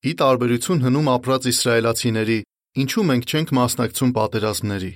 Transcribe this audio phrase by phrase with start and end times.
[0.00, 2.36] Ի տարբերություն հնում ապրած իսրայելացիների,
[2.80, 4.88] ինչու մենք չենք մասնակցում պատերազմների։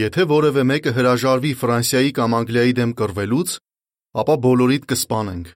[0.00, 3.52] Եթե որևէ մեկը հրաժարվի Ֆրանսիայի կամ Անգլիայի դեմ կռվելուց,
[4.24, 5.52] ապա բոլորիդ կսպանենք։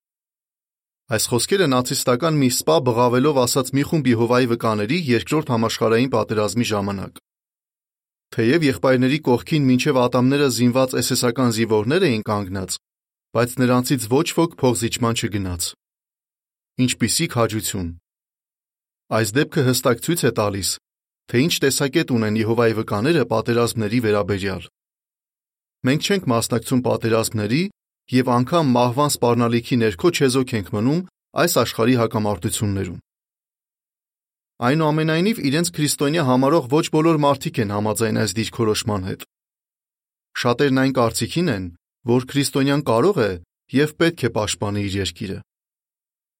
[1.16, 7.20] Այս խոսքերը նացիստական մի սպա բղավելով ասաց մի խումբ Եհովայի վկաների երկրորդ համաշխարհային պատերազմի ժամանակ։
[8.36, 12.80] Թեև եղբայրների կողքին մինչև ատամները զինված SS-ական զինվորներ էին կանգնած,
[13.32, 15.72] բայց նրանցից ոչ ոք փողզիջման չգնաց։
[16.78, 17.86] Ինչպիսի քաջություն։
[19.18, 20.68] Այս դեպքը հստակ ցույց է տալիս,
[21.26, 24.68] թե ինչ տեսակետ ունեն Եհովայի վկաները պատերազմների վերաբերյալ։
[25.88, 27.62] Մենք չենք մասնակցում պատերազմների
[28.14, 31.02] եւ անգամ մահվան սպառնալիքի ներքո չեզոք ենք մնում
[31.42, 33.02] այս աշխարհի հակամարտություններում։
[34.68, 39.26] Այնուամենայնիվ իրենց քրիստոնյա համարող ոչ բոլոր մարդիկ են համաձայն այս դիրքորոշման հետ։
[40.38, 41.68] Շատերն այն կարծիքին են,
[42.14, 43.30] որ քրիստոնյան կարող է
[43.82, 45.38] եւ պետք է պաշտպանի իր երկիրը։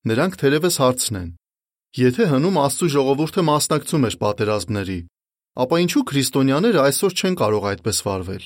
[0.07, 1.31] Նրանք թերևս հարցնեն.
[1.99, 4.99] Եթե հնում Աստծո ժողովուրդը մասնակցում էր պատերազմների,
[5.59, 8.45] ապա ինչու քրիստոնյաները այսօր չեն կարող այդպես վարվել։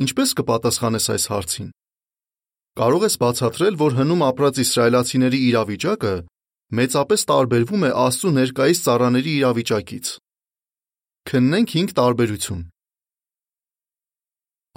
[0.00, 1.68] Ինչպես կպատասխանես այս հարցին։
[2.80, 6.14] Կարող ես բացատրել, որ հնում ապրած իսրայելացիների իրավիճակը
[6.70, 10.10] մեծապես տարբերվում է Աստծո ներկայիս ծառաների իրավիճակից։
[11.30, 12.60] Քննենք 5 տարբերություն։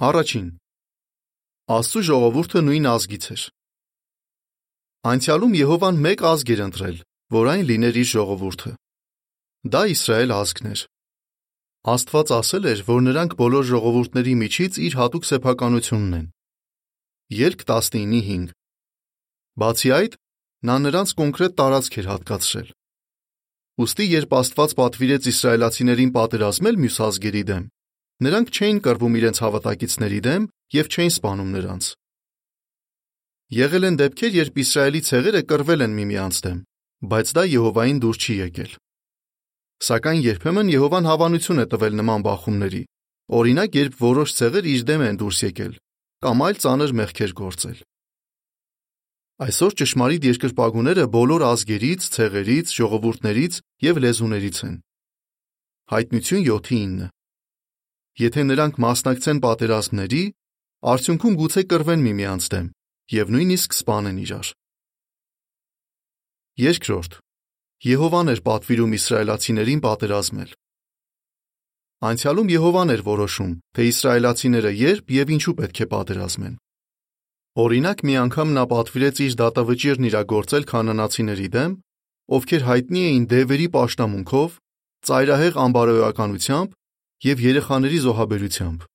[0.08, 0.48] Առաջին.
[1.78, 3.44] Աստծո ժողովուրդը նույն ազգից էր։
[5.04, 6.96] Անցյալում Եհովան մեկ ազգ էր ընտրել,
[7.34, 8.70] որ այն լիներ իր ժողովուրդը։
[9.74, 10.82] Դա Իսրայել ազգն էր։
[11.94, 16.26] Աստված ասել էր, որ նրանք բոլոր ժողովուրդների միջից իր հատուկ սեփականությունն են։
[17.36, 18.54] Ելք 19:5
[19.60, 20.16] Բացի այդ,
[20.64, 22.68] նա նրանց կոնկրետ տարածք էր հատկացրել։
[23.84, 27.64] Ոստի երբ Աստված պատվիրեց իսրայելացիներին պատերազմել մյուս ազգերի դեմ,
[28.24, 30.48] նրանք չէին կռվում իրենց հավատակիցների դեմ
[30.80, 31.92] եւ չէին սպանում նրանց։
[33.54, 36.58] Եղել են դեպքեր, երբ Իսրայելի ցեղերը կռվել են միմյանց դեմ,
[37.12, 38.72] բայց դա Եհովային դուր չի եկել։
[39.84, 42.82] Սակայն երբեմն Եհովան հավանություն է տվել նման բախումների։
[43.38, 45.74] Օրինակ, երբ որոշ ցեղեր իր դեմ են դուրս եկել
[46.24, 47.78] կամ այլ ծանր մեղքեր գործել։
[49.44, 54.76] Այսօր ճշմարիտ երկրպագուները բոլոր ազգերից, ցեղերից, ժողովուրդներից եւ լեզուներից են։
[55.94, 57.10] Հայտնություն 7:9
[58.24, 60.22] Եթե նրանք մասնակցեն պատերազմների,
[60.94, 62.66] արդյունքում գուցե կռվեն միմյանց դեմ
[63.12, 64.48] եւ նույնիսկ սպանեն իրար։
[66.64, 67.16] Երկրորդ.
[67.84, 70.50] Եհովան էր պատվիրում իսրայելացիներին պատերազմել։
[72.04, 76.54] Անցյալում Եհովան էր որոշում, թե իսրայելացիները երբ եւ ինչու պետք է պատերազմեն։
[77.64, 81.76] Օրինակ մի անգամ նա պատվիրեց իր դատավճիռն իրագործել կանանացիների դեմ,
[82.34, 84.56] ովքեր հայտնի էին դևերի պաշտամունքով,
[85.04, 86.74] ծայրահեղ ամբարոյականությամբ
[87.28, 88.93] եւ երեխաների զոհաբերությամբ։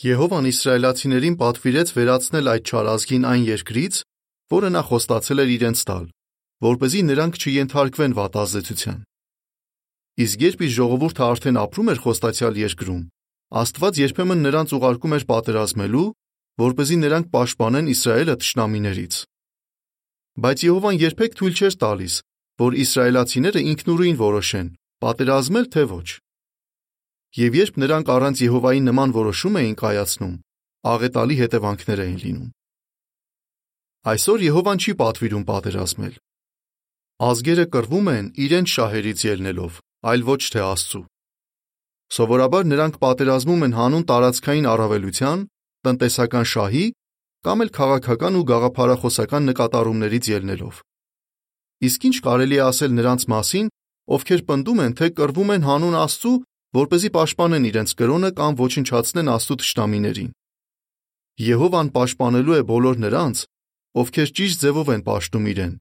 [0.00, 3.94] Եհովան իսրայելացիներին պատվիրեց վերացնել այդ չարազգին այն երկրից,
[4.54, 6.04] որը նա խոստացել էր իրենց տալ,
[6.64, 8.98] որ เป զի նրանք չյենթարկվեն վատազդեցության։
[10.24, 13.02] Իսկ երբ իր ժողովուրդը արդեն ապրում էր խոստացյալ երկրում,
[13.50, 16.08] Աստված երբեմն նրանց ուղարկում էր պատերազմելու
[16.60, 19.14] որ เป զի նրանք պաշտպանեն Իսրայելը թշնամիներից։
[20.44, 22.14] Բայց Եհովան երբեք թույլ չէր տալիս,
[22.62, 24.68] որ իսրայելացիները ինքնուրույն որոշեն՝
[25.02, 26.08] պատերազմել թե ոչ։
[27.35, 30.35] Եվ երբ նրանք առանց Եհովայի նման որոշում էին կայացնում,
[30.87, 32.51] աղետալի հետևանքներ էին լինում։
[34.11, 36.13] Այսօր Եհովան չի պատվիրում պատերազմել։
[37.25, 39.81] Ազգերը կռվում են իրենց շահերից ելնելով,
[40.15, 41.03] այլ ոչ թե Աստծու։
[42.15, 45.45] Սովորաբար նրանք պատերազմում են հանուն տարածքային առավելության
[45.85, 46.85] տնտեսական շահի
[47.45, 50.75] կամ էլ քաղաքական ու գաղափարախոսական նկատառումներից ելնելով։
[51.83, 53.71] Իսկ ինչ կարելի է ասել նրանց մասին,
[54.15, 56.37] ովքեր պնդում են, թե կռվում են հանուն Աստծու,
[56.75, 60.31] որ เป զի պաշտպանեն իրենց կրոնը կամ ոչնչացնեն Աստծո ճշտամիներին։
[61.45, 63.37] Եհովան պաշտպանելու է բոլոր նրանց,
[64.01, 65.73] ովքեր ճիշտ ձևով են պաշտում իրեն,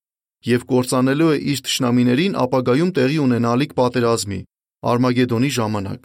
[0.54, 4.40] եւ կործանելու է իր ճշտամիներին ապագայում տեղի ունենալիք պատերազմի
[4.94, 6.02] Արմագեդոնի ժամանակ։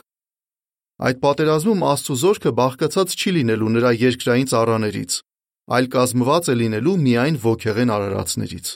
[1.00, 5.12] Այդ պատերազմում Աստծո զորքը բաղկացած չի լինելու նրա երկրային ծառաներից,
[5.70, 8.68] այլ կազմված է լինելու միայն ոգեղեն արարածներից։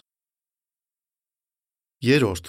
[2.04, 2.46] Երորդ.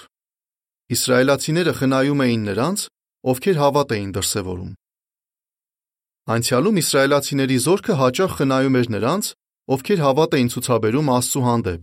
[0.94, 2.80] Իսրայելացիները խնայում էին նրանց,
[3.24, 4.72] ովքեր հավատ էին դրսևորում։
[6.34, 9.24] Անցյալում իսրայելացիների զորքը հաճախ խնայում էր նրանց,
[9.74, 11.82] ովքեր հավատ էին ցուցաբերում Աստծո հանդեպ,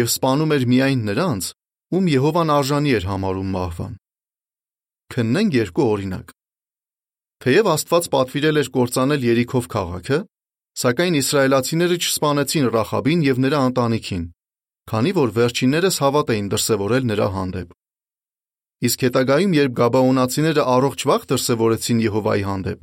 [0.00, 1.44] եւ սպանում էր միայն նրանց,
[1.92, 3.94] ում Եհովան արժանի էր համարում մահվան։
[5.12, 6.32] Քննենք երկու օրինակ։
[7.42, 10.18] Թեև Աստված պատվիրել էր կործանել Երիքով քաղաքը,
[10.72, 14.24] սակայն իսրայելացիները չսպանեցին Ռախաբին եւ նրա ընտանիքին,
[14.88, 17.81] քանի որ վերջիններս հավատ էին դրսևորել նրա հանդեպ։
[18.82, 22.80] Իսկ հետագայում, երբ Գաբաոնացիները առողջ վախ դրսևորեցին Եհովայի հանդեպ,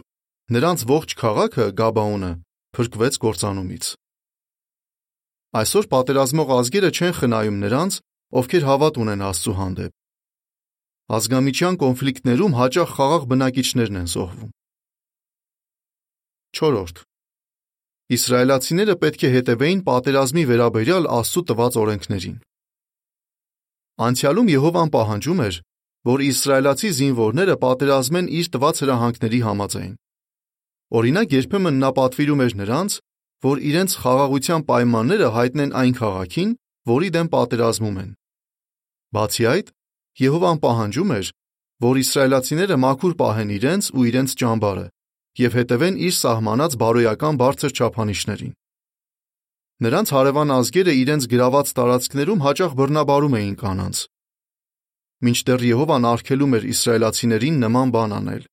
[0.56, 2.30] նրանց ողջ քաղաքը Գաբաոնը
[2.78, 3.90] փրկվեց կործանումից։
[5.60, 8.00] Այսօր պատերազմող ազգերը չեն խնայում նրանց,
[8.40, 9.94] ովքեր հավատ ունեն Աստծո հանդեպ։
[11.20, 14.52] Ազգամիչյան կոնֆլիկտներում հաճախ խաղաղ բնակիչներն են զոհվում։
[16.60, 17.02] 4.
[18.10, 22.38] Իսրայելացիները պետք է հետևեին պատերազմի վերաբերյալ Աստծո տված օրենքներին։
[24.00, 25.58] Անցյալում Եհովան պահանջում էր,
[26.10, 29.92] որ իսրայելացի զինվորները պատերազմեն իր տված հրահանգների համաձայն։
[31.00, 32.92] Օրինակ երբեմն նա պատվիրում էր նրանց,
[33.46, 36.56] որ իրենց խաղաղության պայմանները հայտնեն այն քաղաքին,
[36.90, 38.10] որի դեմ պատերազմում են։
[39.16, 39.68] Բացի այդ,
[40.20, 41.28] Եհովան պահանջում էր,
[41.80, 44.86] որ իսրայելացիները մաքուր պահեն իրենց ու իրենց ճամբարը
[45.40, 48.54] եւ հետևեն իր սահմանած բարոյական բարձր չափանիշներին։
[49.86, 54.02] Նրանց հարևան ազգերը իրենց գրաված տարածքներում հաճախ բռնաբարում էին կանանց։
[55.20, 58.44] Մինչդեռ Եհովան արգելում էր իսրայելացիներին նման բան անել։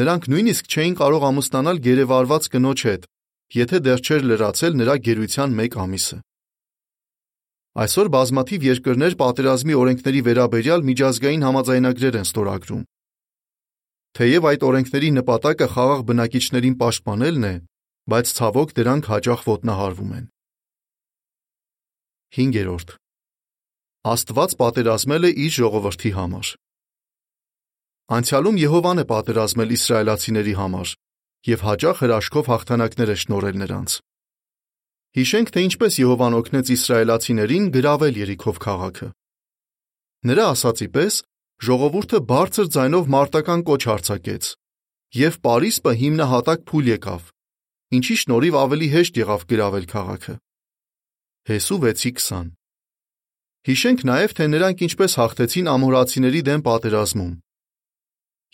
[0.00, 3.06] Նրանք նույնիսկ չէին կարող ամուսնանալ գերեվարված կնոջ հետ,
[3.60, 6.18] եթե դեռ չէր լրացել նրա գերության 1 ամիսը։
[7.80, 12.82] Այսօր բազմաթիվ երկրներ պատերազմի օրենքների վերաբերյալ միջազգային համաձայնագրեր են ստորագրում։
[14.18, 17.54] Թեև այդ օրենքների նպատակը խաղաղ բնակիչներին պաշտպանելն է,
[18.10, 20.26] բայց ցավոք դրանք հաճախ ոտնահարվում են։
[22.34, 22.99] 5.
[24.00, 26.50] Աստված պատերազմել է իր ժողովրդի համար։
[28.16, 30.92] Անցյալում Եհովան է պատերազմել իսրայելացիների համար
[31.50, 33.90] եւ հաճախ հրաշքով հաղթանակներ է շնորհել նրանց։
[35.20, 39.08] Հիշենք, թե ինչպես Եհովան օգնեց իսրայելացիներին գրավել Երիքով քաղաքը։
[40.30, 41.14] Նրա ասացի պես
[41.60, 44.44] ժողովուրդը բարձր ձայնով մարտական կոչ արձակեց,
[45.20, 47.22] եւ Պարիսպը հիմնահատակ փուլ եկավ,
[48.00, 50.34] ինչի շնորհիվ ավելի հեշտ եղավ գրավել քաղաքը։
[51.52, 52.59] Հեսու 6:20
[53.68, 57.32] Հիշենք նաև, թե նրանք ինչպես հաղթեցին ամորացիների դեմ պատերազմում։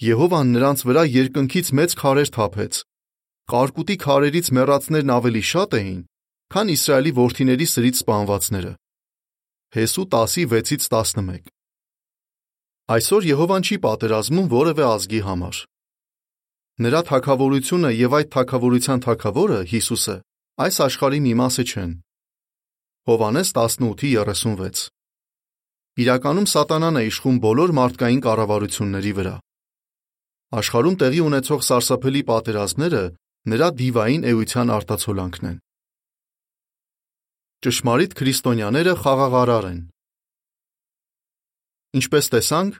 [0.02, 2.80] Եհովան նրանց վրա երկնքից մեծ քարեր թափեց։
[3.46, 6.00] Կարկուտի քարերից մեռածներն ավելի շատ էին,
[6.50, 8.72] քան Իսրայելի որդիների սրից սպանվածները։
[9.76, 11.54] Հեսու 10:6-ից 11
[12.96, 15.56] Այսօր Եհովան չի պատերազմում որևէ ազգի համար։
[16.86, 20.16] Նրա թակավորությունը եւ այդ թակավորության թակավորը Հիսուսը
[20.66, 21.96] այս աշխարհի մի մասը չեն։
[23.06, 24.95] Հովանես 18:36
[25.96, 29.36] Իրականում սատանան է իշխում բոլոր մարդկային կառավարությունների վրա։
[30.60, 33.00] Աշխարհում տեղի ունեցող սարսափելի պատերազմները
[33.52, 35.56] նրա դիվային էության արտացոլանքն են։
[37.66, 39.80] Ճշմարիտ քրիստոնյաները խաղաղարար են։
[41.96, 42.76] Ինչպես տեսանք,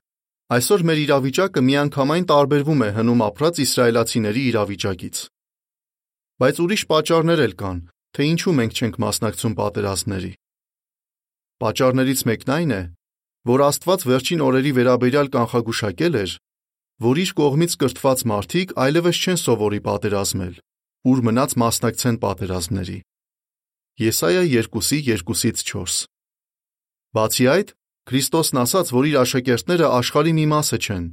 [0.57, 5.17] այսօր մեր իրավիճակը միանգամայն տարբերվում է հնում ապրած իսրայելացիների իրավիճակից։
[6.37, 7.79] Բայց ուրիշ պատճառներ էլ կան,
[8.13, 10.33] թե ինչու մենք չենք մասնակցում պատերազմների։
[11.65, 12.83] Պատճառներից մեկն այն է,
[13.47, 16.33] որ Աստված վերջին օրերի վերաբերյալ կանխագուշակել էր,
[17.07, 20.55] որ իր կողմից կրթված մարդիկ այլևս չեն սովորի պատերազմել,
[21.11, 22.99] ուր մնաց մասնակցեն պատերազմների։
[24.03, 25.99] Եսայա 2-ի 2-ից 4
[27.17, 27.69] Բացի այդ,
[28.07, 31.07] Քրիստոսն ասաց, որ իր աշակերտները աշխարհի մի մասը չեն,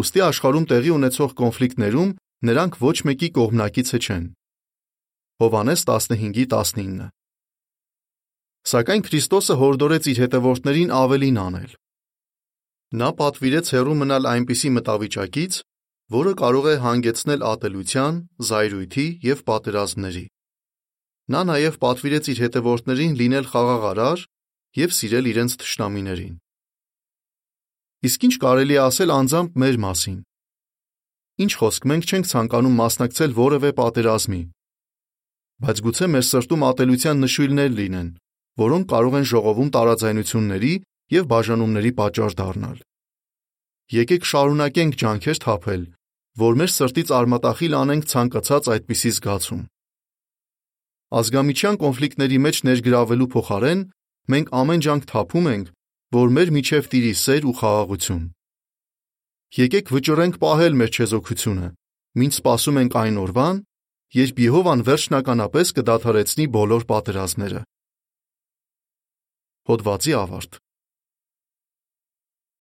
[0.00, 2.10] ուստի աշխարհում տեղի ունեցող կոնֆլիկտներում
[2.50, 4.24] նրանք ոչ մեկի կողմնակիցը չեն։
[5.40, 7.15] Հովանես 15:19
[8.66, 11.74] Սակայն Քրիստոսը հորդորեց իր հետևորդներին ավելին անել։
[12.98, 15.58] Նա պատվիրեց հեռու մնալ այնպիսի մտավիճակից,
[16.16, 18.18] որը կարող է հանգեցնել ատելության,
[18.48, 20.24] զայրույթի եւ պատերազմների։
[21.34, 24.26] Նա նաև պատվիրեց իր հետևորդներին լինել խաղաղարար
[24.82, 26.34] եւ սիրել իրենց թշնամիներին։
[28.06, 30.18] Իսկ ինչ կարելի է ասել անձամբ մեր մասին։
[31.46, 34.42] Ինչ խոսք, մենք չենք ցանկանում մասնակցել որևէ պատերազմի։
[35.66, 38.08] Բայց գուցե մեր սրտում ատելության նշույլներ լինեն,
[38.62, 40.74] որոնք կարող են ժողովում տարաձայնությունների
[41.16, 42.78] եւ բաժանումների պատճառ դառնալ։
[43.96, 45.82] Եկեք շարունակենք ջանքեր թափել,
[46.36, 49.60] որ մեր սրտից արմատախիլ անենք ցանկացած այդպիսի զգացում։
[51.16, 53.84] Ազգամիչյան կոնֆլիկտների մեջ ներգրավելու փոխարեն
[54.34, 55.66] մենք ամեն ջանք թափում ենք,
[56.16, 58.24] որ մեր միջև տիրի սեր ու խաղաղություն։
[59.56, 61.68] Եկեք վճռենք պահել մեր չեզոքությունը,
[62.26, 63.56] ինչ սպասում ենք այն օրվան,
[64.16, 67.60] երբ Եհովան վերջնականապես կդադարեցնի բոլոր պատերազմները։
[69.66, 70.60] Հոդվացի ավարտ